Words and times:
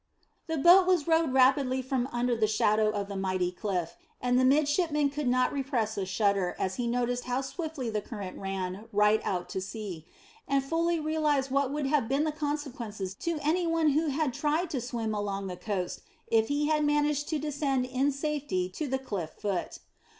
The 0.47 0.57
boat 0.57 0.87
was 0.87 1.07
rowed 1.07 1.31
rapidly 1.31 1.83
from 1.83 2.09
under 2.11 2.35
the 2.35 2.47
shadow 2.47 2.89
of 2.89 3.07
the 3.07 3.15
mighty 3.15 3.51
cliff, 3.51 3.95
and 4.19 4.39
the 4.39 4.43
midshipman 4.43 5.11
could 5.11 5.27
not 5.27 5.53
repress 5.53 5.95
a 5.95 6.07
shudder 6.07 6.55
as 6.57 6.77
he 6.77 6.87
noticed 6.87 7.25
how 7.25 7.41
swiftly 7.41 7.87
the 7.91 8.01
current 8.01 8.39
ran 8.39 8.85
right 8.91 9.21
out 9.23 9.47
to 9.49 9.61
sea, 9.61 10.07
and 10.47 10.63
fully 10.63 10.99
realised 10.99 11.51
what 11.51 11.71
would 11.71 11.85
have 11.85 12.07
been 12.09 12.23
the 12.23 12.31
consequences 12.31 13.13
to 13.13 13.37
any 13.43 13.67
one 13.67 13.89
who 13.89 14.07
had 14.07 14.33
tried 14.33 14.71
to 14.71 14.81
swim 14.81 15.13
along 15.13 15.45
the 15.45 15.55
coast 15.55 16.01
if 16.25 16.47
he 16.47 16.65
had 16.67 16.83
managed 16.83 17.29
to 17.29 17.37
descend 17.37 17.85
in 17.85 18.11
safety 18.11 18.69
to 18.69 18.87
the 18.87 18.97
cliff 18.97 19.29
foot. 19.39 19.77